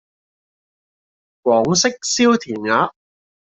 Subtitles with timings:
[1.43, 2.91] 廣式燒填鴨